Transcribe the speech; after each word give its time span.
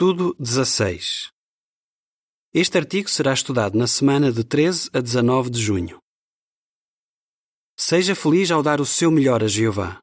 Estudo 0.00 0.32
16. 0.38 1.32
Este 2.54 2.78
artigo 2.78 3.08
será 3.08 3.32
estudado 3.32 3.76
na 3.76 3.88
semana 3.88 4.30
de 4.30 4.44
13 4.44 4.90
a 4.92 5.00
19 5.00 5.50
de 5.50 5.60
junho. 5.60 5.98
Seja 7.76 8.14
feliz 8.14 8.48
ao 8.52 8.62
dar 8.62 8.80
o 8.80 8.86
seu 8.86 9.10
melhor 9.10 9.42
a 9.42 9.48
Jeová. 9.48 9.98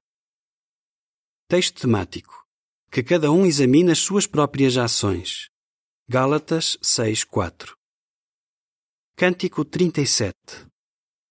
Texto 1.47 1.79
temático. 1.79 2.45
Que 2.91 3.01
cada 3.01 3.31
um 3.31 3.45
examine 3.45 3.89
as 3.89 3.99
suas 3.99 4.27
próprias 4.27 4.75
ações. 4.75 5.47
Gálatas 6.09 6.77
6:4. 6.83 7.73
Cântico 9.15 9.63
37. 9.63 10.35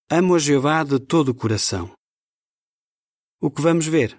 Amo 0.08 0.36
a 0.36 0.38
Jeová 0.38 0.82
de 0.84 0.98
todo 0.98 1.28
o 1.32 1.34
coração. 1.34 1.94
O 3.42 3.50
que 3.50 3.60
vamos 3.60 3.86
ver? 3.86 4.16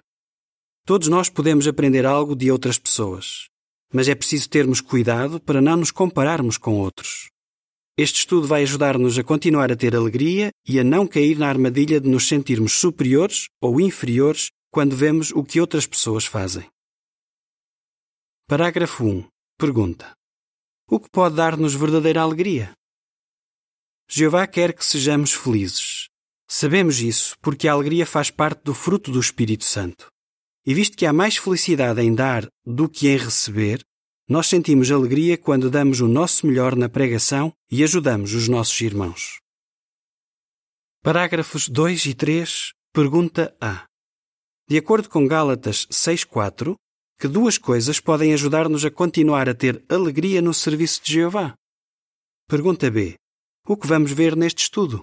Todos 0.84 1.08
nós 1.08 1.28
podemos 1.28 1.66
aprender 1.66 2.06
algo 2.06 2.36
de 2.36 2.48
outras 2.48 2.78
pessoas, 2.78 3.48
mas 3.92 4.08
é 4.08 4.14
preciso 4.14 4.48
termos 4.48 4.80
cuidado 4.80 5.40
para 5.40 5.60
não 5.60 5.76
nos 5.76 5.90
compararmos 5.90 6.58
com 6.58 6.78
outros. 6.78 7.30
Este 7.98 8.18
estudo 8.18 8.46
vai 8.46 8.62
ajudar-nos 8.62 9.18
a 9.18 9.24
continuar 9.24 9.72
a 9.72 9.76
ter 9.76 9.96
alegria 9.96 10.50
e 10.68 10.78
a 10.78 10.84
não 10.84 11.06
cair 11.06 11.38
na 11.38 11.48
armadilha 11.48 11.98
de 11.98 12.08
nos 12.08 12.28
sentirmos 12.28 12.72
superiores 12.72 13.48
ou 13.60 13.80
inferiores 13.80 14.50
quando 14.70 14.94
vemos 14.94 15.30
o 15.30 15.42
que 15.42 15.60
outras 15.60 15.86
pessoas 15.86 16.26
fazem. 16.26 16.68
Parágrafo 18.46 19.04
1. 19.04 19.26
Pergunta: 19.58 20.12
O 20.90 21.00
que 21.00 21.08
pode 21.10 21.36
dar-nos 21.36 21.74
verdadeira 21.74 22.20
alegria? 22.20 22.74
Jeová 24.08 24.46
quer 24.46 24.74
que 24.74 24.84
sejamos 24.84 25.32
felizes. 25.32 26.08
Sabemos 26.46 27.00
isso 27.00 27.34
porque 27.40 27.66
a 27.66 27.72
alegria 27.72 28.06
faz 28.06 28.30
parte 28.30 28.62
do 28.62 28.74
fruto 28.74 29.10
do 29.10 29.18
Espírito 29.18 29.64
Santo. 29.64 30.08
E 30.66 30.74
visto 30.74 30.96
que 30.96 31.06
há 31.06 31.12
mais 31.12 31.36
felicidade 31.36 32.00
em 32.02 32.12
dar 32.12 32.48
do 32.64 32.88
que 32.88 33.08
em 33.08 33.16
receber, 33.16 33.84
nós 34.28 34.48
sentimos 34.48 34.90
alegria 34.90 35.38
quando 35.38 35.70
damos 35.70 36.00
o 36.00 36.08
nosso 36.08 36.44
melhor 36.44 36.74
na 36.74 36.88
pregação 36.88 37.52
e 37.70 37.84
ajudamos 37.84 38.34
os 38.34 38.48
nossos 38.48 38.80
irmãos. 38.80 39.38
Parágrafos 41.00 41.68
2 41.68 42.06
e 42.06 42.14
3, 42.14 42.72
pergunta 42.92 43.56
A. 43.60 43.86
De 44.68 44.76
acordo 44.76 45.08
com 45.08 45.28
Gálatas 45.28 45.86
6.4, 45.86 46.74
que 47.20 47.28
duas 47.28 47.56
coisas 47.56 48.00
podem 48.00 48.34
ajudar-nos 48.34 48.84
a 48.84 48.90
continuar 48.90 49.48
a 49.48 49.54
ter 49.54 49.84
alegria 49.88 50.42
no 50.42 50.52
serviço 50.52 51.00
de 51.04 51.12
Jeová? 51.12 51.54
Pergunta 52.48 52.90
B. 52.90 53.14
O 53.68 53.76
que 53.76 53.86
vamos 53.86 54.10
ver 54.10 54.34
neste 54.34 54.64
estudo? 54.64 55.02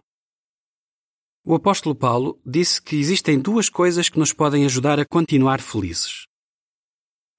O 1.46 1.56
apóstolo 1.56 1.94
Paulo 1.94 2.40
disse 2.46 2.82
que 2.82 2.96
existem 2.96 3.38
duas 3.38 3.68
coisas 3.68 4.08
que 4.08 4.18
nos 4.18 4.32
podem 4.32 4.64
ajudar 4.64 4.98
a 4.98 5.06
continuar 5.06 5.60
felizes. 5.60 6.26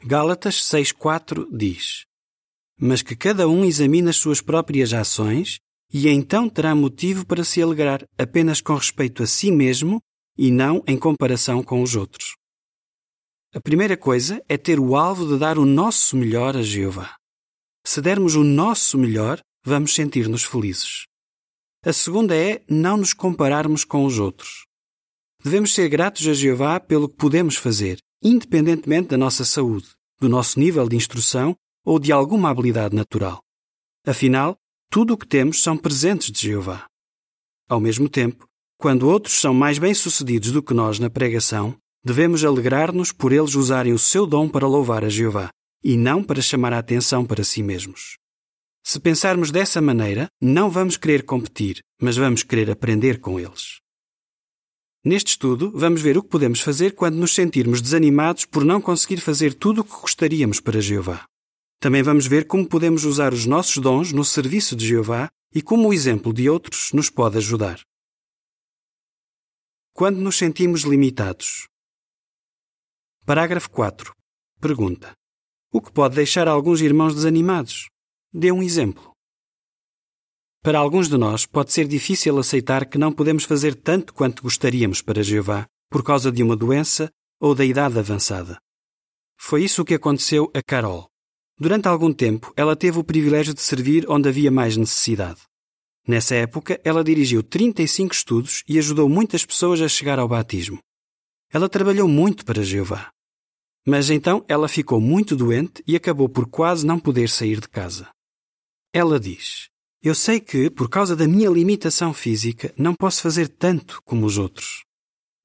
Gálatas 0.04 0.56
6:4 0.56 1.48
diz: 1.50 2.04
Mas 2.78 3.00
que 3.00 3.16
cada 3.16 3.48
um 3.48 3.64
examine 3.64 4.10
as 4.10 4.16
suas 4.16 4.42
próprias 4.42 4.92
ações 4.92 5.58
e 5.90 6.06
então 6.06 6.50
terá 6.50 6.74
motivo 6.74 7.24
para 7.24 7.42
se 7.44 7.62
alegrar 7.62 8.04
apenas 8.18 8.60
com 8.60 8.74
respeito 8.74 9.22
a 9.22 9.26
si 9.26 9.50
mesmo 9.50 10.02
e 10.36 10.50
não 10.50 10.84
em 10.86 10.98
comparação 10.98 11.62
com 11.62 11.82
os 11.82 11.96
outros. 11.96 12.36
A 13.54 13.60
primeira 13.60 13.96
coisa 13.96 14.44
é 14.50 14.58
ter 14.58 14.78
o 14.78 14.96
alvo 14.96 15.26
de 15.26 15.38
dar 15.38 15.56
o 15.58 15.64
nosso 15.64 16.14
melhor 16.14 16.58
a 16.58 16.62
Jeová. 16.62 17.16
Se 17.86 18.02
dermos 18.02 18.34
o 18.34 18.44
nosso 18.44 18.98
melhor, 18.98 19.40
vamos 19.64 19.94
sentir-nos 19.94 20.44
felizes. 20.44 21.06
A 21.86 21.92
segunda 21.92 22.34
é 22.34 22.62
não 22.66 22.96
nos 22.96 23.12
compararmos 23.12 23.84
com 23.84 24.06
os 24.06 24.18
outros. 24.18 24.64
Devemos 25.44 25.74
ser 25.74 25.86
gratos 25.90 26.26
a 26.26 26.32
Jeová 26.32 26.80
pelo 26.80 27.10
que 27.10 27.16
podemos 27.16 27.56
fazer, 27.56 27.98
independentemente 28.22 29.08
da 29.08 29.18
nossa 29.18 29.44
saúde, 29.44 29.88
do 30.18 30.26
nosso 30.26 30.58
nível 30.58 30.88
de 30.88 30.96
instrução 30.96 31.54
ou 31.84 31.98
de 31.98 32.10
alguma 32.10 32.48
habilidade 32.48 32.96
natural. 32.96 33.38
Afinal, 34.06 34.56
tudo 34.90 35.12
o 35.12 35.18
que 35.18 35.26
temos 35.26 35.62
são 35.62 35.76
presentes 35.76 36.30
de 36.30 36.40
Jeová. 36.48 36.86
Ao 37.68 37.78
mesmo 37.78 38.08
tempo, 38.08 38.46
quando 38.78 39.06
outros 39.06 39.38
são 39.38 39.52
mais 39.52 39.78
bem-sucedidos 39.78 40.52
do 40.52 40.62
que 40.62 40.72
nós 40.72 40.98
na 40.98 41.10
pregação, 41.10 41.76
devemos 42.02 42.42
alegrar-nos 42.46 43.12
por 43.12 43.30
eles 43.30 43.54
usarem 43.54 43.92
o 43.92 43.98
seu 43.98 44.26
dom 44.26 44.48
para 44.48 44.66
louvar 44.66 45.04
a 45.04 45.10
Jeová 45.10 45.50
e 45.82 45.98
não 45.98 46.24
para 46.24 46.40
chamar 46.40 46.72
a 46.72 46.78
atenção 46.78 47.26
para 47.26 47.44
si 47.44 47.62
mesmos. 47.62 48.16
Se 48.86 49.00
pensarmos 49.00 49.50
dessa 49.50 49.80
maneira, 49.80 50.28
não 50.38 50.68
vamos 50.68 50.98
querer 50.98 51.24
competir, 51.24 51.82
mas 51.98 52.18
vamos 52.18 52.42
querer 52.42 52.70
aprender 52.70 53.18
com 53.18 53.40
eles. 53.40 53.80
Neste 55.02 55.28
estudo, 55.28 55.72
vamos 55.74 56.02
ver 56.02 56.18
o 56.18 56.22
que 56.22 56.28
podemos 56.28 56.60
fazer 56.60 56.94
quando 56.94 57.16
nos 57.16 57.34
sentirmos 57.34 57.80
desanimados 57.80 58.44
por 58.44 58.62
não 58.62 58.82
conseguir 58.82 59.22
fazer 59.22 59.54
tudo 59.54 59.80
o 59.80 59.84
que 59.84 60.00
gostaríamos 60.02 60.60
para 60.60 60.82
Jeová. 60.82 61.24
Também 61.80 62.02
vamos 62.02 62.26
ver 62.26 62.46
como 62.46 62.68
podemos 62.68 63.06
usar 63.06 63.32
os 63.32 63.46
nossos 63.46 63.78
dons 63.78 64.12
no 64.12 64.22
serviço 64.22 64.76
de 64.76 64.86
Jeová 64.86 65.30
e 65.54 65.62
como 65.62 65.88
o 65.88 65.92
exemplo 65.94 66.30
de 66.30 66.50
outros 66.50 66.92
nos 66.92 67.08
pode 67.08 67.38
ajudar. 67.38 67.80
Quando 69.94 70.20
nos 70.20 70.36
sentimos 70.36 70.82
limitados. 70.82 71.66
Parágrafo 73.24 73.70
4. 73.70 74.14
Pergunta: 74.60 75.14
O 75.72 75.80
que 75.80 75.90
pode 75.90 76.16
deixar 76.16 76.48
alguns 76.48 76.82
irmãos 76.82 77.14
desanimados? 77.14 77.88
Dê 78.36 78.50
um 78.50 78.64
exemplo. 78.64 79.12
Para 80.60 80.80
alguns 80.80 81.08
de 81.08 81.16
nós, 81.16 81.46
pode 81.46 81.72
ser 81.72 81.86
difícil 81.86 82.36
aceitar 82.36 82.84
que 82.84 82.98
não 82.98 83.12
podemos 83.12 83.44
fazer 83.44 83.76
tanto 83.76 84.12
quanto 84.12 84.42
gostaríamos 84.42 85.00
para 85.00 85.22
Jeová 85.22 85.66
por 85.88 86.02
causa 86.02 86.32
de 86.32 86.42
uma 86.42 86.56
doença 86.56 87.08
ou 87.40 87.54
da 87.54 87.64
idade 87.64 87.96
avançada. 87.96 88.58
Foi 89.38 89.62
isso 89.62 89.84
que 89.84 89.94
aconteceu 89.94 90.50
a 90.52 90.60
Carol. 90.60 91.06
Durante 91.56 91.86
algum 91.86 92.12
tempo, 92.12 92.52
ela 92.56 92.74
teve 92.74 92.98
o 92.98 93.04
privilégio 93.04 93.54
de 93.54 93.60
servir 93.60 94.04
onde 94.10 94.28
havia 94.28 94.50
mais 94.50 94.76
necessidade. 94.76 95.42
Nessa 96.04 96.34
época, 96.34 96.80
ela 96.82 97.04
dirigiu 97.04 97.40
35 97.40 98.12
estudos 98.12 98.64
e 98.68 98.80
ajudou 98.80 99.08
muitas 99.08 99.46
pessoas 99.46 99.80
a 99.80 99.86
chegar 99.86 100.18
ao 100.18 100.26
batismo. 100.26 100.80
Ela 101.52 101.68
trabalhou 101.68 102.08
muito 102.08 102.44
para 102.44 102.64
Jeová. 102.64 103.10
Mas 103.86 104.10
então 104.10 104.44
ela 104.48 104.66
ficou 104.66 105.00
muito 105.00 105.36
doente 105.36 105.84
e 105.86 105.94
acabou 105.94 106.28
por 106.28 106.48
quase 106.48 106.84
não 106.84 106.98
poder 106.98 107.28
sair 107.28 107.60
de 107.60 107.68
casa. 107.68 108.12
Ela 108.96 109.18
diz: 109.18 109.68
Eu 110.00 110.14
sei 110.14 110.38
que, 110.38 110.70
por 110.70 110.88
causa 110.88 111.16
da 111.16 111.26
minha 111.26 111.50
limitação 111.50 112.14
física, 112.14 112.72
não 112.78 112.94
posso 112.94 113.20
fazer 113.20 113.48
tanto 113.48 114.00
como 114.04 114.24
os 114.24 114.38
outros. 114.38 114.84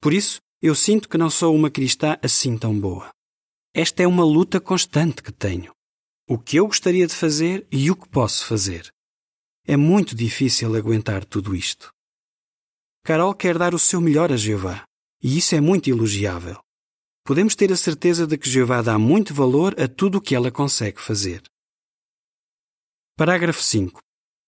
Por 0.00 0.12
isso, 0.12 0.40
eu 0.62 0.72
sinto 0.72 1.08
que 1.08 1.18
não 1.18 1.28
sou 1.28 1.52
uma 1.52 1.68
cristã 1.68 2.16
assim 2.22 2.56
tão 2.56 2.78
boa. 2.78 3.10
Esta 3.74 4.04
é 4.04 4.06
uma 4.06 4.24
luta 4.24 4.60
constante 4.60 5.20
que 5.20 5.32
tenho. 5.32 5.72
O 6.28 6.38
que 6.38 6.58
eu 6.58 6.66
gostaria 6.68 7.08
de 7.08 7.14
fazer 7.14 7.66
e 7.72 7.90
o 7.90 7.96
que 7.96 8.08
posso 8.08 8.46
fazer. 8.46 8.88
É 9.66 9.76
muito 9.76 10.14
difícil 10.14 10.76
aguentar 10.76 11.24
tudo 11.24 11.52
isto. 11.52 11.90
Carol 13.02 13.34
quer 13.34 13.58
dar 13.58 13.74
o 13.74 13.80
seu 13.80 14.00
melhor 14.00 14.30
a 14.30 14.36
Jeová, 14.36 14.84
e 15.20 15.38
isso 15.38 15.56
é 15.56 15.60
muito 15.60 15.90
elogiável. 15.90 16.60
Podemos 17.24 17.56
ter 17.56 17.72
a 17.72 17.76
certeza 17.76 18.28
de 18.28 18.38
que 18.38 18.48
Jeová 18.48 18.80
dá 18.80 18.96
muito 18.96 19.34
valor 19.34 19.74
a 19.80 19.88
tudo 19.88 20.18
o 20.18 20.20
que 20.20 20.36
ela 20.36 20.52
consegue 20.52 21.00
fazer. 21.00 21.42
Parágrafo 23.20 23.62
5. 23.62 24.00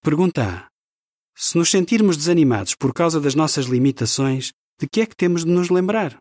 Pergunta 0.02 0.42
A. 0.42 0.68
Se 1.36 1.58
nos 1.58 1.70
sentirmos 1.70 2.16
desanimados 2.16 2.74
por 2.74 2.94
causa 2.94 3.20
das 3.20 3.34
nossas 3.34 3.66
limitações, 3.66 4.50
de 4.80 4.88
que 4.88 5.02
é 5.02 5.06
que 5.06 5.14
temos 5.14 5.44
de 5.44 5.50
nos 5.50 5.68
lembrar? 5.68 6.16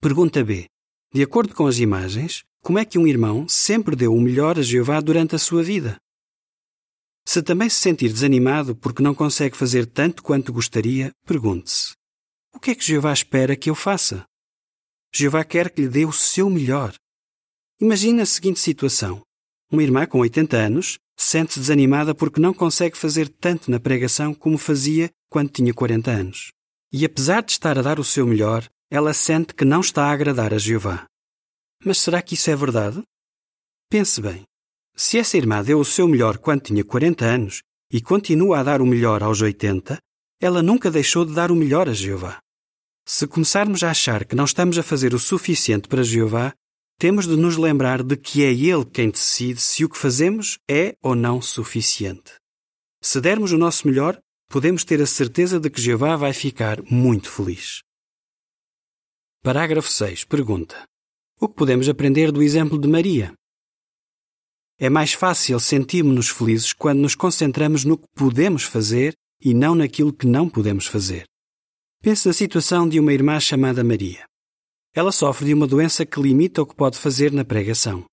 Pergunta 0.00 0.42
B. 0.42 0.66
De 1.14 1.22
acordo 1.22 1.54
com 1.54 1.68
as 1.68 1.78
imagens, 1.78 2.42
como 2.60 2.80
é 2.80 2.84
que 2.84 2.98
um 2.98 3.06
irmão 3.06 3.48
sempre 3.48 3.94
deu 3.94 4.12
o 4.12 4.20
melhor 4.20 4.58
a 4.58 4.62
Jeová 4.62 5.00
durante 5.00 5.36
a 5.36 5.38
sua 5.38 5.62
vida? 5.62 5.96
Se 7.24 7.40
também 7.40 7.68
se 7.68 7.76
sentir 7.76 8.08
desanimado 8.08 8.74
porque 8.74 9.00
não 9.00 9.14
consegue 9.14 9.56
fazer 9.56 9.86
tanto 9.86 10.24
quanto 10.24 10.52
gostaria, 10.52 11.12
pergunte-se: 11.24 11.92
O 12.52 12.58
que 12.58 12.72
é 12.72 12.74
que 12.74 12.84
Jeová 12.84 13.12
espera 13.12 13.54
que 13.54 13.70
eu 13.70 13.76
faça? 13.76 14.24
Jeová 15.14 15.44
quer 15.44 15.70
que 15.70 15.82
lhe 15.82 15.88
dê 15.88 16.04
o 16.04 16.10
seu 16.10 16.50
melhor. 16.50 16.92
Imagine 17.80 18.22
a 18.22 18.26
seguinte 18.26 18.58
situação: 18.58 19.22
uma 19.70 19.84
irmã 19.84 20.04
com 20.04 20.18
80 20.18 20.56
anos 20.56 20.98
sente-se 21.22 21.60
desanimada 21.60 22.14
porque 22.14 22.40
não 22.40 22.54
consegue 22.54 22.96
fazer 22.96 23.28
tanto 23.28 23.70
na 23.70 23.78
pregação 23.78 24.32
como 24.32 24.56
fazia 24.56 25.10
quando 25.28 25.50
tinha 25.50 25.74
40 25.74 26.10
anos. 26.10 26.50
E 26.90 27.04
apesar 27.04 27.42
de 27.42 27.52
estar 27.52 27.78
a 27.78 27.82
dar 27.82 28.00
o 28.00 28.04
seu 28.04 28.26
melhor, 28.26 28.66
ela 28.90 29.12
sente 29.12 29.54
que 29.54 29.64
não 29.64 29.80
está 29.80 30.06
a 30.06 30.12
agradar 30.12 30.54
a 30.54 30.58
Jeová. 30.58 31.04
Mas 31.84 31.98
será 31.98 32.22
que 32.22 32.34
isso 32.34 32.50
é 32.50 32.56
verdade? 32.56 33.02
Pense 33.90 34.20
bem. 34.20 34.44
Se 34.96 35.18
essa 35.18 35.36
irmã 35.36 35.62
deu 35.62 35.78
o 35.78 35.84
seu 35.84 36.08
melhor 36.08 36.38
quando 36.38 36.62
tinha 36.62 36.84
40 36.84 37.24
anos 37.24 37.62
e 37.92 38.00
continua 38.00 38.60
a 38.60 38.62
dar 38.62 38.80
o 38.80 38.86
melhor 38.86 39.22
aos 39.22 39.42
80, 39.42 39.98
ela 40.40 40.62
nunca 40.62 40.90
deixou 40.90 41.24
de 41.24 41.34
dar 41.34 41.50
o 41.50 41.56
melhor 41.56 41.88
a 41.88 41.92
Jeová. 41.92 42.38
Se 43.06 43.26
começarmos 43.26 43.82
a 43.82 43.90
achar 43.90 44.24
que 44.24 44.34
não 44.34 44.44
estamos 44.44 44.78
a 44.78 44.82
fazer 44.82 45.12
o 45.12 45.18
suficiente 45.18 45.86
para 45.86 46.02
Jeová, 46.02 46.54
temos 47.00 47.26
de 47.26 47.34
nos 47.34 47.56
lembrar 47.56 48.02
de 48.02 48.14
que 48.14 48.44
é 48.44 48.52
Ele 48.52 48.84
quem 48.84 49.08
decide 49.08 49.58
se 49.58 49.82
o 49.82 49.88
que 49.88 49.96
fazemos 49.96 50.58
é 50.70 50.94
ou 51.02 51.14
não 51.14 51.40
suficiente. 51.40 52.34
Se 53.00 53.22
dermos 53.22 53.52
o 53.52 53.56
nosso 53.56 53.88
melhor, 53.88 54.20
podemos 54.50 54.84
ter 54.84 55.00
a 55.00 55.06
certeza 55.06 55.58
de 55.58 55.70
que 55.70 55.80
Jeová 55.80 56.14
vai 56.14 56.34
ficar 56.34 56.82
muito 56.82 57.30
feliz. 57.30 57.80
Parágrafo 59.42 59.88
6. 59.90 60.24
Pergunta: 60.24 60.84
O 61.40 61.48
que 61.48 61.54
podemos 61.54 61.88
aprender 61.88 62.30
do 62.30 62.42
exemplo 62.42 62.78
de 62.78 62.86
Maria? 62.86 63.32
É 64.78 64.90
mais 64.90 65.14
fácil 65.14 65.58
sentirmos-nos 65.58 66.28
felizes 66.28 66.74
quando 66.74 67.00
nos 67.00 67.14
concentramos 67.14 67.82
no 67.82 67.96
que 67.96 68.08
podemos 68.14 68.64
fazer 68.64 69.14
e 69.40 69.54
não 69.54 69.74
naquilo 69.74 70.12
que 70.12 70.26
não 70.26 70.50
podemos 70.50 70.86
fazer. 70.86 71.24
Pense 72.02 72.28
na 72.28 72.34
situação 72.34 72.86
de 72.86 73.00
uma 73.00 73.14
irmã 73.14 73.40
chamada 73.40 73.82
Maria. 73.82 74.29
Ela 74.92 75.12
sofre 75.12 75.46
de 75.46 75.54
uma 75.54 75.66
doença 75.66 76.04
que 76.04 76.20
limita 76.20 76.62
o 76.62 76.66
que 76.66 76.74
pode 76.74 76.98
fazer 76.98 77.32
na 77.32 77.44
pregação. 77.44 78.04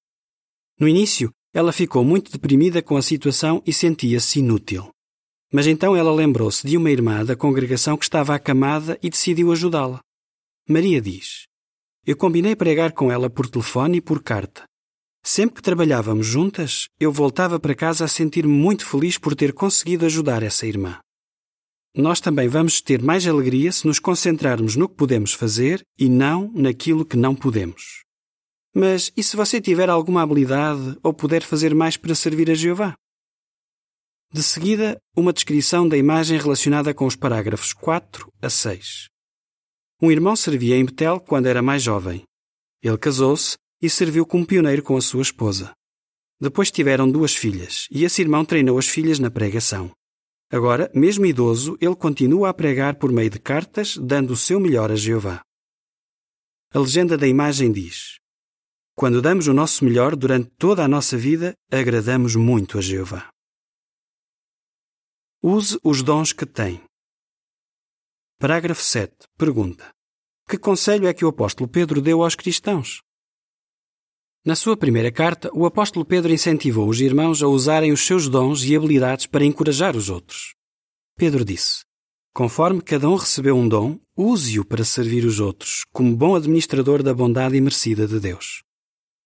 No 0.79 0.87
início, 0.87 1.31
ela 1.53 1.73
ficou 1.73 2.03
muito 2.03 2.31
deprimida 2.31 2.83
com 2.83 2.95
a 2.95 3.01
situação 3.01 3.63
e 3.65 3.73
sentia-se 3.73 4.39
inútil. 4.39 4.89
Mas 5.51 5.65
então 5.65 5.95
ela 5.95 6.13
lembrou-se 6.13 6.67
de 6.67 6.77
uma 6.77 6.91
irmã 6.91 7.25
da 7.25 7.35
congregação 7.35 7.97
que 7.97 8.03
estava 8.03 8.35
acamada 8.35 8.99
e 9.01 9.09
decidiu 9.09 9.51
ajudá-la. 9.51 10.01
Maria 10.69 11.01
diz: 11.01 11.47
Eu 12.05 12.15
combinei 12.15 12.55
pregar 12.55 12.91
com 12.91 13.11
ela 13.11 13.29
por 13.29 13.49
telefone 13.49 13.97
e 13.97 14.01
por 14.01 14.21
carta. 14.21 14.63
Sempre 15.23 15.55
que 15.55 15.61
trabalhávamos 15.63 16.27
juntas, 16.27 16.87
eu 16.99 17.11
voltava 17.11 17.59
para 17.59 17.73
casa 17.73 18.05
a 18.05 18.07
sentir-me 18.07 18.53
muito 18.53 18.85
feliz 18.85 19.17
por 19.17 19.35
ter 19.35 19.51
conseguido 19.51 20.05
ajudar 20.05 20.43
essa 20.43 20.67
irmã. 20.67 20.99
Nós 21.97 22.21
também 22.21 22.47
vamos 22.47 22.79
ter 22.79 23.01
mais 23.01 23.25
alegria 23.25 23.71
se 23.71 23.87
nos 23.87 23.97
concentrarmos 23.97 24.75
no 24.75 24.87
que 24.87 24.93
podemos 24.93 25.33
fazer 25.33 25.81
e 25.97 26.07
não 26.07 26.51
naquilo 26.53 27.03
que 27.03 27.17
não 27.17 27.33
podemos. 27.33 28.03
Mas 28.71 29.11
e 29.17 29.23
se 29.23 29.35
você 29.35 29.59
tiver 29.59 29.89
alguma 29.89 30.21
habilidade 30.21 30.95
ou 31.01 31.11
puder 31.11 31.41
fazer 31.41 31.73
mais 31.73 31.97
para 31.97 32.13
servir 32.13 32.51
a 32.51 32.53
Jeová? 32.53 32.93
De 34.31 34.43
seguida, 34.43 35.01
uma 35.15 35.33
descrição 35.33 35.89
da 35.89 35.97
imagem 35.97 36.37
relacionada 36.37 36.93
com 36.93 37.07
os 37.07 37.15
parágrafos 37.15 37.73
4 37.73 38.31
a 38.43 38.49
6. 38.49 39.07
Um 39.99 40.11
irmão 40.11 40.35
servia 40.35 40.77
em 40.77 40.85
Betel 40.85 41.19
quando 41.19 41.47
era 41.47 41.63
mais 41.63 41.81
jovem. 41.81 42.21
Ele 42.83 42.97
casou-se 42.99 43.57
e 43.81 43.89
serviu 43.89 44.23
como 44.23 44.45
pioneiro 44.45 44.83
com 44.83 44.95
a 44.95 45.01
sua 45.01 45.23
esposa. 45.23 45.71
Depois 46.39 46.69
tiveram 46.69 47.09
duas 47.09 47.33
filhas 47.33 47.87
e 47.89 48.03
esse 48.03 48.21
irmão 48.21 48.45
treinou 48.45 48.77
as 48.77 48.87
filhas 48.87 49.17
na 49.17 49.31
pregação. 49.31 49.96
Agora, 50.49 50.89
mesmo 50.95 51.25
idoso, 51.25 51.77
ele 51.81 51.95
continua 51.95 52.49
a 52.49 52.53
pregar 52.53 52.97
por 52.97 53.11
meio 53.11 53.29
de 53.29 53.39
cartas, 53.39 53.97
dando 53.97 54.31
o 54.31 54.37
seu 54.37 54.59
melhor 54.59 54.91
a 54.91 54.95
Jeová. 54.95 55.41
A 56.73 56.79
legenda 56.79 57.17
da 57.17 57.27
imagem 57.27 57.71
diz: 57.71 58.17
Quando 58.95 59.21
damos 59.21 59.47
o 59.47 59.53
nosso 59.53 59.83
melhor 59.83 60.15
durante 60.15 60.49
toda 60.57 60.83
a 60.83 60.87
nossa 60.87 61.17
vida, 61.17 61.53
agradamos 61.71 62.35
muito 62.35 62.77
a 62.77 62.81
Jeová. 62.81 63.29
Use 65.43 65.77
os 65.83 66.01
dons 66.01 66.31
que 66.31 66.45
tem. 66.45 66.81
Parágrafo 68.39 68.81
7. 68.81 69.27
Pergunta: 69.37 69.89
Que 70.47 70.57
conselho 70.57 71.07
é 71.07 71.13
que 71.13 71.25
o 71.25 71.29
apóstolo 71.29 71.69
Pedro 71.69 72.01
deu 72.01 72.23
aos 72.23 72.35
cristãos? 72.35 73.01
Na 74.47 74.55
sua 74.55 74.77
primeira 74.77 75.11
carta, 75.11 75.51
o 75.53 75.65
apóstolo 75.65 76.05
Pedro 76.05 76.31
incentivou 76.31 76.87
os 76.87 77.01
irmãos 77.01 77.43
a 77.43 77.49
usarem 77.49 77.91
os 77.91 78.07
seus 78.07 78.29
dons 78.29 78.63
e 78.63 78.73
habilidades 78.73 79.25
para 79.25 79.43
encorajar 79.43 79.93
os 79.93 80.09
outros. 80.09 80.53
Pedro 81.17 81.43
disse: 81.43 81.81
Conforme 82.33 82.81
cada 82.81 83.09
um 83.09 83.15
recebeu 83.15 83.57
um 83.57 83.67
dom, 83.67 83.99
use-o 84.15 84.63
para 84.63 84.85
servir 84.85 85.25
os 85.25 85.41
outros, 85.41 85.83
como 85.91 86.15
bom 86.15 86.33
administrador 86.33 87.03
da 87.03 87.13
bondade 87.13 87.57
imerecida 87.57 88.07
de 88.07 88.21
Deus. 88.21 88.61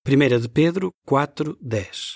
1 0.07 0.39
de 0.39 0.49
Pedro 0.49 0.89
4, 1.05 1.55
10 1.61 2.15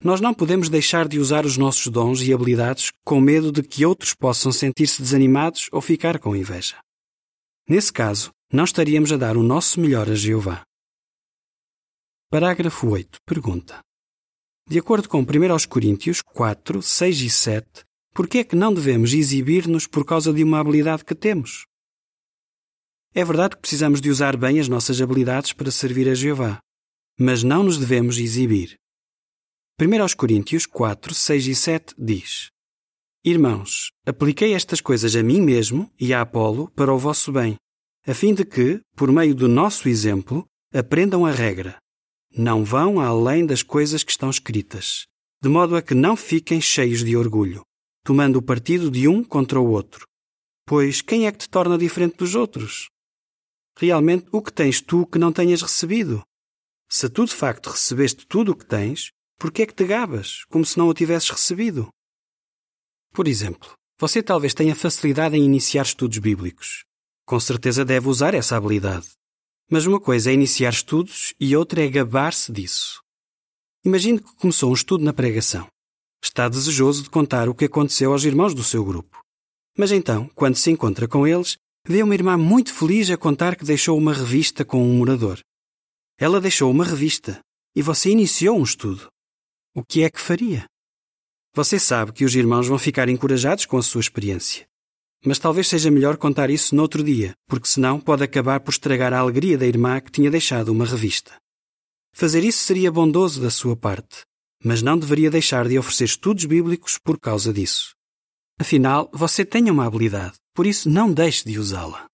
Nós 0.00 0.20
não 0.20 0.32
podemos 0.32 0.68
deixar 0.68 1.08
de 1.08 1.18
usar 1.18 1.44
os 1.44 1.56
nossos 1.56 1.88
dons 1.88 2.22
e 2.22 2.32
habilidades 2.32 2.92
com 3.04 3.20
medo 3.20 3.50
de 3.50 3.64
que 3.64 3.84
outros 3.84 4.14
possam 4.14 4.52
sentir-se 4.52 5.02
desanimados 5.02 5.68
ou 5.72 5.80
ficar 5.80 6.20
com 6.20 6.36
inveja. 6.36 6.78
Nesse 7.68 7.92
caso, 7.92 8.30
não 8.52 8.62
estaríamos 8.62 9.10
a 9.10 9.16
dar 9.16 9.36
o 9.36 9.42
nosso 9.42 9.80
melhor 9.80 10.08
a 10.08 10.14
Jeová. 10.14 10.62
Parágrafo 12.38 12.90
8. 12.90 13.20
Pergunta. 13.24 13.80
De 14.68 14.78
acordo 14.78 15.08
com 15.08 15.20
1 15.20 15.24
Coríntios 15.70 16.20
4, 16.20 16.82
6 16.82 17.20
e 17.22 17.30
7, 17.30 17.82
por 18.12 18.28
que 18.28 18.36
é 18.36 18.44
que 18.44 18.54
não 18.54 18.74
devemos 18.74 19.14
exibir-nos 19.14 19.86
por 19.86 20.04
causa 20.04 20.34
de 20.34 20.44
uma 20.44 20.60
habilidade 20.60 21.02
que 21.02 21.14
temos? 21.14 21.64
É 23.14 23.24
verdade 23.24 23.56
que 23.56 23.62
precisamos 23.62 24.02
de 24.02 24.10
usar 24.10 24.36
bem 24.36 24.60
as 24.60 24.68
nossas 24.68 25.00
habilidades 25.00 25.54
para 25.54 25.70
servir 25.70 26.10
a 26.10 26.14
Jeová, 26.14 26.58
mas 27.18 27.42
não 27.42 27.62
nos 27.62 27.78
devemos 27.78 28.18
exibir. 28.18 28.76
1 29.80 30.14
Coríntios 30.14 30.66
4, 30.66 31.14
6 31.14 31.46
e 31.46 31.54
7 31.54 31.94
diz: 31.98 32.50
Irmãos, 33.24 33.92
apliquei 34.04 34.52
estas 34.52 34.82
coisas 34.82 35.16
a 35.16 35.22
mim 35.22 35.40
mesmo 35.40 35.90
e 35.98 36.12
a 36.12 36.20
Apolo 36.20 36.70
para 36.72 36.92
o 36.92 36.98
vosso 36.98 37.32
bem, 37.32 37.56
a 38.06 38.12
fim 38.12 38.34
de 38.34 38.44
que, 38.44 38.82
por 38.94 39.10
meio 39.10 39.34
do 39.34 39.48
nosso 39.48 39.88
exemplo, 39.88 40.44
aprendam 40.74 41.24
a 41.24 41.30
regra 41.30 41.78
não 42.36 42.62
vão 42.64 43.00
além 43.00 43.46
das 43.46 43.62
coisas 43.62 44.04
que 44.04 44.10
estão 44.10 44.28
escritas, 44.28 45.06
de 45.42 45.48
modo 45.48 45.74
a 45.74 45.80
que 45.80 45.94
não 45.94 46.14
fiquem 46.14 46.60
cheios 46.60 47.02
de 47.02 47.16
orgulho, 47.16 47.62
tomando 48.04 48.36
o 48.36 48.42
partido 48.42 48.90
de 48.90 49.08
um 49.08 49.24
contra 49.24 49.58
o 49.58 49.70
outro. 49.70 50.06
Pois 50.66 51.00
quem 51.00 51.26
é 51.26 51.32
que 51.32 51.38
te 51.38 51.48
torna 51.48 51.78
diferente 51.78 52.16
dos 52.16 52.34
outros? 52.34 52.88
Realmente, 53.78 54.26
o 54.32 54.42
que 54.42 54.52
tens 54.52 54.80
tu 54.80 55.06
que 55.06 55.18
não 55.18 55.32
tenhas 55.32 55.62
recebido? 55.62 56.22
Se 56.90 57.08
tu 57.08 57.24
de 57.24 57.34
facto 57.34 57.70
recebeste 57.70 58.26
tudo 58.26 58.52
o 58.52 58.56
que 58.56 58.66
tens, 58.66 59.10
por 59.38 59.50
que 59.50 59.62
é 59.62 59.66
que 59.66 59.74
te 59.74 59.84
gabas, 59.84 60.44
como 60.50 60.64
se 60.64 60.76
não 60.76 60.88
o 60.88 60.94
tivesses 60.94 61.30
recebido? 61.30 61.88
Por 63.12 63.26
exemplo, 63.26 63.72
você 63.98 64.22
talvez 64.22 64.52
tenha 64.52 64.74
facilidade 64.74 65.36
em 65.36 65.44
iniciar 65.44 65.82
estudos 65.82 66.18
bíblicos. 66.18 66.84
Com 67.24 67.40
certeza 67.40 67.84
deve 67.84 68.08
usar 68.08 68.34
essa 68.34 68.56
habilidade. 68.56 69.08
Mas 69.70 69.84
uma 69.84 70.00
coisa 70.00 70.30
é 70.30 70.34
iniciar 70.34 70.70
estudos 70.70 71.34
e 71.40 71.56
outra 71.56 71.84
é 71.84 71.88
gabar-se 71.88 72.52
disso. 72.52 73.00
Imagine 73.84 74.20
que 74.20 74.34
começou 74.36 74.70
um 74.70 74.74
estudo 74.74 75.04
na 75.04 75.12
pregação. 75.12 75.66
Está 76.22 76.48
desejoso 76.48 77.02
de 77.02 77.10
contar 77.10 77.48
o 77.48 77.54
que 77.54 77.64
aconteceu 77.64 78.12
aos 78.12 78.24
irmãos 78.24 78.54
do 78.54 78.62
seu 78.62 78.84
grupo. 78.84 79.20
Mas 79.76 79.92
então, 79.92 80.28
quando 80.34 80.56
se 80.56 80.70
encontra 80.70 81.08
com 81.08 81.26
eles, 81.26 81.56
vê 81.86 82.02
uma 82.02 82.14
irmã 82.14 82.36
muito 82.36 82.72
feliz 82.72 83.10
a 83.10 83.16
contar 83.16 83.56
que 83.56 83.64
deixou 83.64 83.98
uma 83.98 84.12
revista 84.12 84.64
com 84.64 84.82
um 84.82 84.98
morador. 84.98 85.40
Ela 86.18 86.40
deixou 86.40 86.70
uma 86.70 86.84
revista 86.84 87.40
e 87.74 87.82
você 87.82 88.10
iniciou 88.10 88.58
um 88.58 88.62
estudo. 88.62 89.08
O 89.74 89.84
que 89.84 90.02
é 90.02 90.10
que 90.10 90.20
faria? 90.20 90.64
Você 91.54 91.78
sabe 91.78 92.12
que 92.12 92.24
os 92.24 92.34
irmãos 92.34 92.68
vão 92.68 92.78
ficar 92.78 93.08
encorajados 93.08 93.66
com 93.66 93.76
a 93.76 93.82
sua 93.82 94.00
experiência. 94.00 94.66
Mas 95.24 95.38
talvez 95.38 95.68
seja 95.68 95.90
melhor 95.90 96.16
contar 96.16 96.50
isso 96.50 96.74
noutro 96.74 97.02
dia, 97.02 97.34
porque 97.48 97.68
senão 97.68 98.00
pode 98.00 98.22
acabar 98.22 98.60
por 98.60 98.70
estragar 98.70 99.12
a 99.12 99.18
alegria 99.18 99.58
da 99.58 99.66
irmã 99.66 100.00
que 100.00 100.10
tinha 100.10 100.30
deixado 100.30 100.68
uma 100.70 100.84
revista. 100.84 101.36
Fazer 102.12 102.44
isso 102.44 102.58
seria 102.58 102.90
bondoso 102.90 103.40
da 103.42 103.50
sua 103.50 103.76
parte, 103.76 104.22
mas 104.64 104.82
não 104.82 104.98
deveria 104.98 105.30
deixar 105.30 105.68
de 105.68 105.78
oferecer 105.78 106.04
estudos 106.04 106.44
bíblicos 106.44 106.98
por 106.98 107.18
causa 107.18 107.52
disso. 107.52 107.94
Afinal, 108.58 109.10
você 109.12 109.44
tem 109.44 109.70
uma 109.70 109.86
habilidade, 109.86 110.36
por 110.54 110.66
isso 110.66 110.88
não 110.88 111.12
deixe 111.12 111.44
de 111.44 111.58
usá-la. 111.58 112.06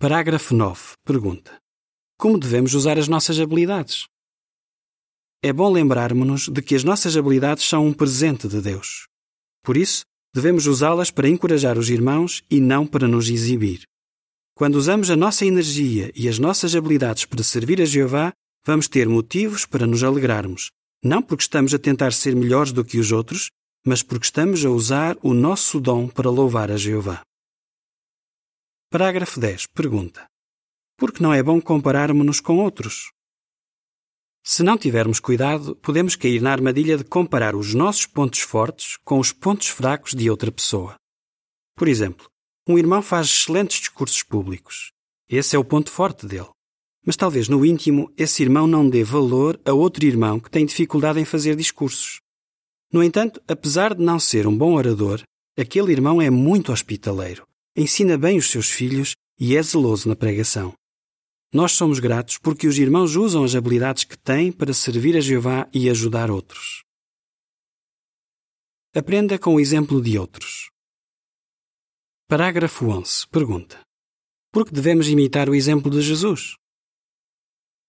Parágrafo 0.00 0.54
9. 0.54 0.94
Pergunta: 1.04 1.58
Como 2.18 2.38
devemos 2.38 2.74
usar 2.74 2.98
as 2.98 3.06
nossas 3.06 3.38
habilidades? 3.38 4.06
É 5.42 5.52
bom 5.52 5.70
lembrarmos-nos 5.70 6.48
de 6.48 6.60
que 6.60 6.74
as 6.74 6.82
nossas 6.82 7.16
habilidades 7.16 7.64
são 7.64 7.86
um 7.86 7.92
presente 7.94 8.48
de 8.48 8.60
Deus. 8.60 9.06
Por 9.62 9.76
isso, 9.76 10.04
Devemos 10.32 10.66
usá-las 10.66 11.10
para 11.10 11.28
encorajar 11.28 11.76
os 11.76 11.90
irmãos 11.90 12.42
e 12.48 12.60
não 12.60 12.86
para 12.86 13.08
nos 13.08 13.28
exibir. 13.28 13.82
Quando 14.54 14.76
usamos 14.76 15.10
a 15.10 15.16
nossa 15.16 15.44
energia 15.44 16.12
e 16.14 16.28
as 16.28 16.38
nossas 16.38 16.76
habilidades 16.76 17.24
para 17.24 17.42
servir 17.42 17.82
a 17.82 17.84
Jeová, 17.84 18.32
vamos 18.64 18.86
ter 18.86 19.08
motivos 19.08 19.66
para 19.66 19.86
nos 19.86 20.04
alegrarmos, 20.04 20.70
não 21.02 21.20
porque 21.20 21.42
estamos 21.42 21.74
a 21.74 21.78
tentar 21.78 22.12
ser 22.12 22.36
melhores 22.36 22.70
do 22.70 22.84
que 22.84 22.98
os 22.98 23.10
outros, 23.10 23.50
mas 23.84 24.02
porque 24.02 24.26
estamos 24.26 24.64
a 24.64 24.70
usar 24.70 25.16
o 25.22 25.34
nosso 25.34 25.80
dom 25.80 26.06
para 26.06 26.30
louvar 26.30 26.70
a 26.70 26.76
Jeová. 26.76 27.22
Parágrafo 28.90 29.40
10. 29.40 29.66
Pergunta: 29.68 30.26
Por 30.96 31.12
que 31.12 31.22
não 31.22 31.32
é 31.32 31.42
bom 31.42 31.60
compararmos-nos 31.60 32.40
com 32.40 32.58
outros? 32.58 33.10
Se 34.42 34.62
não 34.62 34.78
tivermos 34.78 35.20
cuidado, 35.20 35.76
podemos 35.76 36.16
cair 36.16 36.40
na 36.40 36.50
armadilha 36.50 36.96
de 36.96 37.04
comparar 37.04 37.54
os 37.54 37.74
nossos 37.74 38.06
pontos 38.06 38.40
fortes 38.40 38.96
com 39.04 39.18
os 39.18 39.32
pontos 39.32 39.68
fracos 39.68 40.14
de 40.14 40.30
outra 40.30 40.50
pessoa. 40.50 40.94
Por 41.76 41.88
exemplo, 41.88 42.26
um 42.66 42.78
irmão 42.78 43.02
faz 43.02 43.26
excelentes 43.26 43.78
discursos 43.78 44.22
públicos. 44.22 44.92
Esse 45.28 45.56
é 45.56 45.58
o 45.58 45.64
ponto 45.64 45.90
forte 45.90 46.26
dele. 46.26 46.48
Mas 47.04 47.16
talvez 47.16 47.48
no 47.48 47.64
íntimo 47.64 48.12
esse 48.16 48.42
irmão 48.42 48.66
não 48.66 48.88
dê 48.88 49.04
valor 49.04 49.60
a 49.64 49.72
outro 49.72 50.04
irmão 50.04 50.40
que 50.40 50.50
tem 50.50 50.66
dificuldade 50.66 51.20
em 51.20 51.24
fazer 51.24 51.56
discursos. 51.56 52.20
No 52.92 53.02
entanto, 53.02 53.40
apesar 53.46 53.94
de 53.94 54.02
não 54.02 54.18
ser 54.18 54.46
um 54.46 54.56
bom 54.56 54.74
orador, 54.74 55.22
aquele 55.56 55.92
irmão 55.92 56.20
é 56.20 56.28
muito 56.28 56.72
hospitaleiro, 56.72 57.46
ensina 57.76 58.18
bem 58.18 58.36
os 58.38 58.50
seus 58.50 58.68
filhos 58.70 59.14
e 59.38 59.56
é 59.56 59.62
zeloso 59.62 60.08
na 60.08 60.16
pregação. 60.16 60.74
Nós 61.52 61.72
somos 61.72 61.98
gratos 61.98 62.38
porque 62.38 62.68
os 62.68 62.78
irmãos 62.78 63.16
usam 63.16 63.42
as 63.42 63.56
habilidades 63.56 64.04
que 64.04 64.16
têm 64.16 64.52
para 64.52 64.72
servir 64.72 65.16
a 65.16 65.20
Jeová 65.20 65.68
e 65.74 65.90
ajudar 65.90 66.30
outros. 66.30 66.84
Aprenda 68.94 69.36
com 69.36 69.56
o 69.56 69.60
exemplo 69.60 70.00
de 70.00 70.16
outros. 70.16 70.70
Parágrafo 72.28 72.86
11. 72.86 73.26
Pergunta: 73.28 73.80
Por 74.52 74.64
que 74.64 74.72
devemos 74.72 75.08
imitar 75.08 75.48
o 75.48 75.54
exemplo 75.54 75.90
de 75.90 76.00
Jesus? 76.00 76.54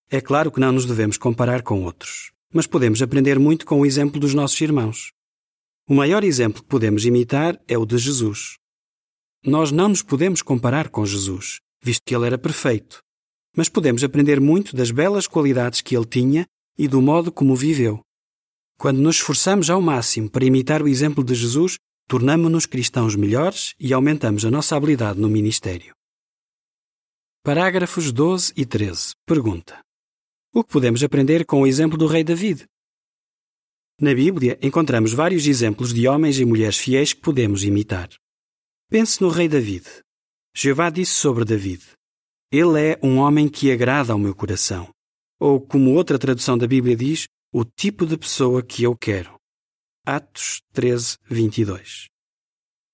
É 0.09 0.19
claro 0.19 0.51
que 0.51 0.59
não 0.59 0.71
nos 0.71 0.87
devemos 0.87 1.15
comparar 1.15 1.61
com 1.61 1.83
outros, 1.83 2.31
mas 2.51 2.65
podemos 2.65 2.99
aprender 3.03 3.37
muito 3.37 3.63
com 3.63 3.79
o 3.79 3.85
exemplo 3.85 4.19
dos 4.19 4.33
nossos 4.33 4.59
irmãos. 4.59 5.11
O 5.87 5.93
maior 5.93 6.23
exemplo 6.23 6.63
que 6.63 6.67
podemos 6.67 7.05
imitar 7.05 7.61
é 7.67 7.77
o 7.77 7.85
de 7.85 7.99
Jesus. 7.99 8.57
Nós 9.45 9.71
não 9.71 9.89
nos 9.89 10.01
podemos 10.01 10.41
comparar 10.41 10.89
com 10.89 11.05
Jesus, 11.05 11.59
visto 11.79 12.03
que 12.03 12.15
ele 12.15 12.25
era 12.25 12.37
perfeito, 12.37 13.03
mas 13.55 13.69
podemos 13.69 14.03
aprender 14.03 14.39
muito 14.39 14.75
das 14.75 14.91
belas 14.91 15.27
qualidades 15.27 15.81
que 15.81 15.95
ele 15.95 16.05
tinha 16.05 16.45
e 16.77 16.87
do 16.87 17.01
modo 17.01 17.31
como 17.31 17.55
viveu. 17.55 18.01
Quando 18.77 18.99
nos 18.99 19.17
esforçamos 19.17 19.69
ao 19.69 19.81
máximo 19.81 20.29
para 20.29 20.45
imitar 20.45 20.81
o 20.81 20.87
exemplo 20.87 21.23
de 21.23 21.35
Jesus, 21.35 21.77
tornamos-nos 22.07 22.65
cristãos 22.65 23.15
melhores 23.15 23.75
e 23.79 23.93
aumentamos 23.93 24.43
a 24.43 24.51
nossa 24.51 24.75
habilidade 24.75 25.19
no 25.19 25.29
ministério. 25.29 25.93
Parágrafos 27.43 28.11
12 28.11 28.53
e 28.55 28.65
13. 28.65 29.13
Pergunta: 29.25 29.79
O 30.53 30.63
que 30.63 30.71
podemos 30.71 31.03
aprender 31.03 31.45
com 31.45 31.61
o 31.61 31.67
exemplo 31.67 31.97
do 31.97 32.07
rei 32.07 32.23
David? 32.23 32.65
Na 33.99 34.15
Bíblia 34.15 34.57
encontramos 34.61 35.13
vários 35.13 35.45
exemplos 35.45 35.93
de 35.93 36.07
homens 36.07 36.39
e 36.39 36.45
mulheres 36.45 36.77
fiéis 36.77 37.13
que 37.13 37.21
podemos 37.21 37.63
imitar. 37.63 38.09
Pense 38.89 39.21
no 39.21 39.29
rei 39.29 39.47
David. 39.47 39.85
Jeová 40.55 40.89
disse 40.89 41.13
sobre 41.13 41.45
David: 41.45 41.83
Ele 42.51 42.81
é 42.81 42.99
um 43.01 43.17
homem 43.17 43.47
que 43.47 43.71
agrada 43.71 44.11
ao 44.11 44.19
meu 44.19 44.35
coração. 44.35 44.89
Ou, 45.39 45.61
como 45.61 45.93
outra 45.93 46.19
tradução 46.19 46.57
da 46.57 46.67
Bíblia 46.67 46.97
diz, 46.97 47.25
o 47.53 47.63
tipo 47.63 48.05
de 48.05 48.17
pessoa 48.17 48.61
que 48.61 48.83
eu 48.83 48.93
quero. 48.93 49.35
Atos 50.05 50.61
13, 50.73 51.17
22. 51.29 52.07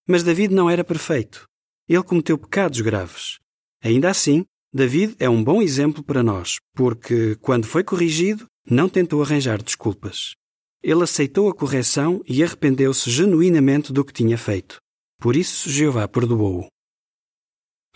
Mas 0.08 0.22
David 0.22 0.54
não 0.54 0.70
era 0.70 0.84
perfeito. 0.84 1.48
Ele 1.90 2.04
cometeu 2.04 2.38
pecados 2.38 2.82
graves. 2.82 3.40
Ainda 3.84 4.12
assim, 4.12 4.46
David 4.72 5.16
é 5.18 5.28
um 5.28 5.44
bom 5.44 5.60
exemplo 5.60 6.04
para 6.04 6.22
nós, 6.22 6.58
porque, 6.76 7.36
quando 7.38 7.66
foi 7.66 7.84
corrigido, 7.84 8.46
não 8.70 8.88
tentou 8.88 9.24
arranjar 9.24 9.64
desculpas. 9.64 10.36
Ele 10.84 11.04
aceitou 11.04 11.50
a 11.50 11.56
correção 11.56 12.22
e 12.28 12.44
arrependeu-se 12.44 13.10
genuinamente 13.10 13.92
do 13.92 14.06
que 14.06 14.14
tinha 14.14 14.38
feito. 14.38 14.78
Por 15.20 15.36
isso, 15.36 15.68
Jeová 15.68 16.08
perdoou-o. 16.08 16.68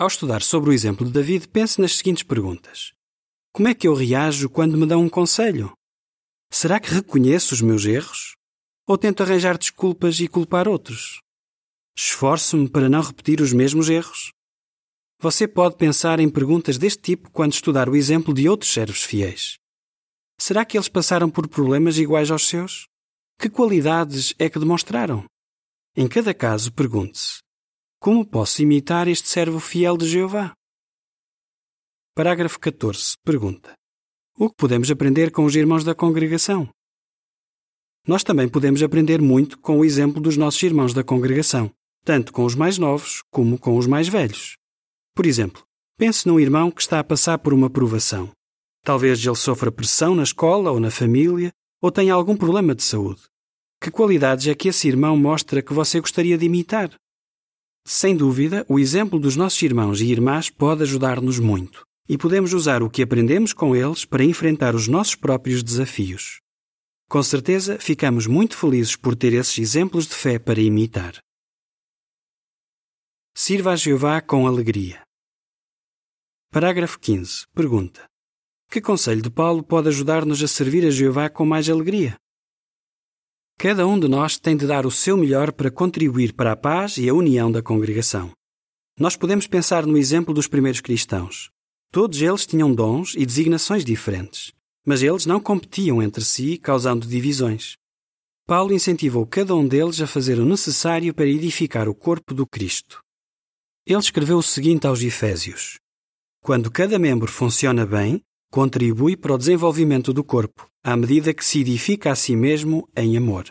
Ao 0.02 0.08
estudar 0.08 0.42
sobre 0.42 0.72
o 0.72 0.74
exemplo 0.74 1.06
de 1.06 1.12
David, 1.12 1.48
pense 1.50 1.80
nas 1.80 1.96
seguintes 1.96 2.24
perguntas: 2.24 2.92
Como 3.54 3.68
é 3.68 3.76
que 3.76 3.88
eu 3.88 3.94
reajo 3.94 4.50
quando 4.50 4.76
me 4.76 4.88
dão 4.88 5.04
um 5.04 5.08
conselho? 5.08 5.72
Será 6.52 6.80
que 6.80 6.92
reconheço 6.92 7.54
os 7.54 7.62
meus 7.62 7.86
erros? 7.86 8.36
Ou 8.88 8.98
tento 8.98 9.22
arranjar 9.22 9.60
desculpas 9.60 10.20
e 10.20 10.28
culpar 10.28 10.68
outros? 10.68 11.20
Esforço-me 11.96 12.68
para 12.68 12.90
não 12.90 13.00
repetir 13.00 13.42
os 13.42 13.54
mesmos 13.54 13.90
erros? 13.90 14.32
Você 15.20 15.48
pode 15.48 15.78
pensar 15.78 16.20
em 16.20 16.32
perguntas 16.32 16.80
deste 16.80 17.04
tipo 17.04 17.30
quando 17.30 17.54
estudar 17.54 17.88
o 17.88 17.96
exemplo 17.96 18.34
de 18.34 18.50
outros 18.50 18.74
servos 18.74 19.04
fiéis. 19.04 19.60
Será 20.40 20.66
que 20.66 20.78
eles 20.78 20.90
passaram 20.90 21.30
por 21.30 21.48
problemas 21.48 22.00
iguais 22.00 22.32
aos 22.32 22.48
seus? 22.48 22.88
Que 23.40 23.52
qualidades 23.52 24.34
é 24.40 24.50
que 24.50 24.58
demonstraram? 24.58 25.26
Em 25.96 26.08
cada 26.08 26.34
caso, 26.34 26.74
pergunte-se: 26.74 27.38
Como 28.04 28.26
posso 28.26 28.64
imitar 28.64 29.08
este 29.08 29.30
servo 29.30 29.60
fiel 29.60 29.96
de 29.96 30.10
Jeová? 30.10 30.54
Parágrafo 32.16 32.60
14. 32.60 33.14
Pergunta: 33.24 33.74
o 34.36 34.50
que 34.50 34.56
podemos 34.56 34.90
aprender 34.90 35.30
com 35.30 35.46
os 35.46 35.56
irmãos 35.56 35.84
da 35.84 35.94
congregação? 35.94 36.68
Nós 38.08 38.24
também 38.24 38.50
podemos 38.50 38.82
aprender 38.82 39.22
muito 39.22 39.60
com 39.60 39.78
o 39.78 39.86
exemplo 39.86 40.20
dos 40.20 40.36
nossos 40.36 40.64
irmãos 40.64 40.96
da 40.96 41.04
congregação, 41.04 41.70
tanto 42.04 42.34
com 42.34 42.44
os 42.44 42.56
mais 42.56 42.80
novos 42.80 43.22
como 43.30 43.60
com 43.60 43.78
os 43.78 43.86
mais 43.86 44.08
velhos. 44.08 44.56
Por 45.14 45.28
exemplo, 45.28 45.64
pense 45.96 46.28
num 46.28 46.40
irmão 46.40 46.72
que 46.72 46.82
está 46.82 47.00
a 47.00 47.04
passar 47.04 47.38
por 47.38 47.54
uma 47.54 47.70
provação. 47.70 48.32
Talvez 48.84 49.24
ele 49.24 49.36
sofra 49.36 49.72
pressão 49.72 50.16
na 50.16 50.24
escola 50.24 50.72
ou 50.72 50.80
na 50.80 50.90
família, 50.90 51.52
ou 51.80 51.92
tenha 51.92 52.16
algum 52.16 52.36
problema 52.36 52.74
de 52.74 52.82
saúde. 52.82 53.22
Que 53.80 53.92
qualidades 53.92 54.48
é 54.48 54.56
que 54.56 54.70
esse 54.70 54.88
irmão 54.88 55.16
mostra 55.16 55.62
que 55.62 55.72
você 55.72 56.00
gostaria 56.00 56.36
de 56.36 56.48
imitar? 56.48 56.90
Sem 57.86 58.16
dúvida, 58.16 58.66
o 58.70 58.80
exemplo 58.80 59.20
dos 59.20 59.36
nossos 59.36 59.62
irmãos 59.62 60.02
e 60.02 60.06
irmãs 60.06 60.50
pode 60.50 60.84
ajudar-nos 60.84 61.40
muito 61.40 61.84
e 62.08 62.18
podemos 62.18 62.54
usar 62.54 62.84
o 62.84 62.90
que 62.90 63.02
aprendemos 63.02 63.54
com 63.54 63.76
eles 63.76 64.06
para 64.06 64.24
enfrentar 64.24 64.76
os 64.76 64.88
nossos 64.88 65.16
próprios 65.16 65.64
desafios. 65.64 66.40
Com 67.10 67.24
certeza, 67.24 67.80
ficamos 67.80 68.28
muito 68.28 68.56
felizes 68.58 68.96
por 68.96 69.16
ter 69.16 69.34
esses 69.34 69.58
exemplos 69.58 70.08
de 70.08 70.16
fé 70.16 70.38
para 70.38 70.62
imitar. 70.62 71.20
Sirva 73.36 73.72
a 73.72 73.76
Jeová 73.76 74.22
com 74.22 74.46
alegria. 74.46 75.02
Parágrafo 76.52 77.00
15. 77.00 77.48
Pergunta: 77.54 78.06
Que 78.70 78.82
conselho 78.82 79.22
de 79.22 79.30
Paulo 79.30 79.64
pode 79.64 79.88
ajudar-nos 79.88 80.44
a 80.44 80.48
servir 80.48 80.86
a 80.86 80.92
Jeová 80.92 81.30
com 81.30 81.46
mais 81.46 81.70
alegria? 81.70 82.18
Cada 83.62 83.86
um 83.86 84.00
de 84.00 84.08
nós 84.08 84.40
tem 84.40 84.58
de 84.58 84.66
dar 84.66 84.88
o 84.88 84.92
seu 84.92 85.16
melhor 85.16 85.52
para 85.52 85.70
contribuir 85.70 86.34
para 86.34 86.54
a 86.54 86.56
paz 86.56 86.98
e 86.98 87.08
a 87.08 87.14
união 87.14 87.52
da 87.52 87.62
congregação. 87.62 88.32
Nós 89.00 89.16
podemos 89.16 89.46
pensar 89.46 89.86
no 89.86 90.00
exemplo 90.00 90.34
dos 90.34 90.48
primeiros 90.48 90.82
cristãos. 90.82 91.52
Todos 91.92 92.20
eles 92.20 92.48
tinham 92.48 92.74
dons 92.74 93.14
e 93.16 93.24
designações 93.24 93.86
diferentes, 93.86 94.52
mas 94.84 95.04
eles 95.04 95.28
não 95.28 95.40
competiam 95.40 96.02
entre 96.02 96.26
si, 96.26 96.58
causando 96.58 97.06
divisões. 97.06 97.76
Paulo 98.48 98.74
incentivou 98.74 99.28
cada 99.28 99.54
um 99.54 99.68
deles 99.68 100.02
a 100.02 100.08
fazer 100.08 100.40
o 100.40 100.46
necessário 100.46 101.14
para 101.14 101.28
edificar 101.28 101.88
o 101.88 101.94
corpo 101.94 102.34
do 102.34 102.48
Cristo. 102.48 103.00
Ele 103.86 104.00
escreveu 104.00 104.40
o 104.40 104.44
seguinte 104.44 104.88
aos 104.88 105.04
Efésios: 105.04 105.78
Quando 106.42 106.72
cada 106.72 106.98
membro 106.98 107.32
funciona 107.32 107.86
bem, 107.86 108.24
contribui 108.52 109.16
para 109.16 109.34
o 109.34 109.38
desenvolvimento 109.38 110.12
do 110.12 110.26
corpo, 110.26 110.70
à 110.84 110.96
medida 110.98 111.34
que 111.34 111.44
se 111.44 111.62
edifica 111.62 112.12
a 112.12 112.16
si 112.16 112.36
mesmo 112.36 112.88
em 112.96 113.16
amor. 113.16 113.46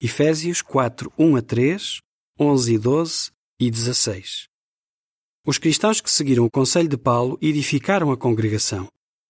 Efésios 0.00 0.60
4, 0.60 1.12
1 1.16 1.36
a 1.36 1.42
3, 1.42 2.00
11 2.38 2.74
e 2.74 2.78
12 2.78 3.30
e 3.60 3.70
16. 3.70 4.48
Os 5.46 5.58
cristãos 5.58 6.00
que 6.00 6.10
seguiram 6.10 6.44
o 6.44 6.50
conselho 6.50 6.88
de 6.88 6.98
Paulo 6.98 7.38
edificaram 7.40 8.10
a 8.10 8.16
congregação, 8.16 8.88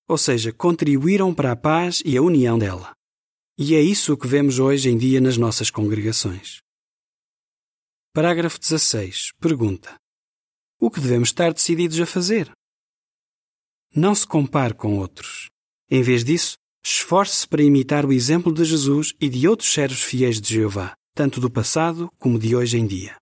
ou 0.08 0.16
seja, 0.16 0.50
contribuíram 0.50 1.34
para 1.34 1.52
a 1.52 1.56
paz 1.56 2.02
e 2.04 2.16
a 2.16 2.22
união 2.22 2.58
dela. 2.58 2.96
E 3.58 3.74
é 3.74 3.80
isso 3.82 4.16
que 4.16 4.26
vemos 4.26 4.58
hoje 4.58 4.88
em 4.88 4.96
dia 4.96 5.20
nas 5.20 5.36
nossas 5.36 5.70
congregações. 5.70 6.62
Parágrafo 8.14 8.58
16. 8.58 9.32
Pergunta: 9.38 9.94
O 10.80 10.90
que 10.90 11.00
devemos 11.00 11.28
estar 11.28 11.52
decididos 11.52 12.00
a 12.00 12.06
fazer? 12.06 12.50
Não 13.96 14.14
se 14.14 14.26
compare 14.26 14.74
com 14.74 14.98
outros. 14.98 15.48
Em 15.90 16.02
vez 16.02 16.22
disso, 16.22 16.58
esforce-se 16.84 17.48
para 17.48 17.62
imitar 17.62 18.04
o 18.04 18.12
exemplo 18.12 18.52
de 18.52 18.62
Jesus 18.62 19.14
e 19.18 19.26
de 19.26 19.48
outros 19.48 19.72
servos 19.72 20.02
fiéis 20.02 20.38
de 20.38 20.52
Jeová, 20.52 20.92
tanto 21.14 21.40
do 21.40 21.50
passado 21.50 22.10
como 22.18 22.38
de 22.38 22.54
hoje 22.54 22.76
em 22.76 22.86
dia. 22.86 23.16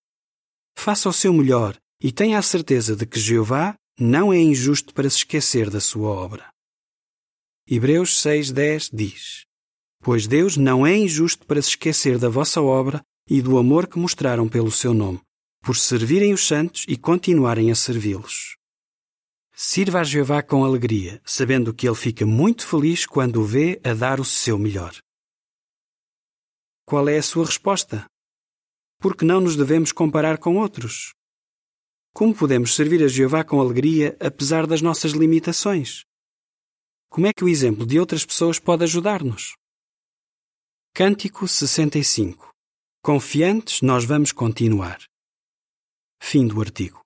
Faça 0.76 1.08
o 1.08 1.12
seu 1.12 1.32
melhor 1.32 1.76
e 2.02 2.10
tenha 2.10 2.40
a 2.40 2.42
certeza 2.42 2.96
de 2.96 3.06
que 3.06 3.20
Jeová 3.20 3.76
não 3.96 4.32
é 4.32 4.38
injusto 4.38 4.92
para 4.92 5.08
se 5.08 5.18
esquecer 5.18 5.70
da 5.70 5.78
sua 5.78 6.10
obra. 6.10 6.50
Hebreus 7.68 8.20
6:10 8.20 8.90
diz: 8.92 9.44
Pois 10.02 10.26
Deus 10.26 10.56
não 10.56 10.84
é 10.84 10.96
injusto 10.96 11.46
para 11.46 11.62
se 11.62 11.68
esquecer 11.68 12.18
da 12.18 12.28
vossa 12.28 12.60
obra 12.60 13.00
e 13.30 13.40
do 13.40 13.58
amor 13.58 13.86
que 13.86 13.96
mostraram 13.96 14.48
pelo 14.48 14.72
seu 14.72 14.92
nome, 14.92 15.20
por 15.62 15.76
servirem 15.76 16.32
os 16.32 16.44
santos 16.44 16.84
e 16.88 16.96
continuarem 16.96 17.70
a 17.70 17.76
servi-los. 17.76 18.56
Sirva 19.56 20.00
a 20.00 20.04
Jeová 20.04 20.42
com 20.42 20.64
alegria, 20.64 21.22
sabendo 21.24 21.72
que 21.72 21.86
ele 21.86 21.94
fica 21.94 22.26
muito 22.26 22.66
feliz 22.66 23.06
quando 23.06 23.40
o 23.40 23.44
vê 23.44 23.80
a 23.84 23.94
dar 23.94 24.18
o 24.18 24.24
seu 24.24 24.58
melhor. 24.58 24.92
Qual 26.84 27.08
é 27.08 27.18
a 27.18 27.22
sua 27.22 27.46
resposta? 27.46 28.04
Porque 28.98 29.24
não 29.24 29.40
nos 29.40 29.54
devemos 29.54 29.92
comparar 29.92 30.38
com 30.38 30.56
outros? 30.56 31.14
Como 32.12 32.34
podemos 32.34 32.74
servir 32.74 33.04
a 33.04 33.06
Jeová 33.06 33.44
com 33.44 33.60
alegria 33.60 34.16
apesar 34.18 34.66
das 34.66 34.82
nossas 34.82 35.12
limitações? 35.12 36.02
Como 37.08 37.28
é 37.28 37.32
que 37.32 37.44
o 37.44 37.48
exemplo 37.48 37.86
de 37.86 38.00
outras 38.00 38.26
pessoas 38.26 38.58
pode 38.58 38.82
ajudar-nos? 38.82 39.54
Cântico 40.92 41.46
65 41.46 42.50
Confiantes, 43.00 43.82
nós 43.82 44.04
vamos 44.04 44.32
continuar. 44.32 44.98
Fim 46.20 46.48
do 46.48 46.60
artigo. 46.60 47.03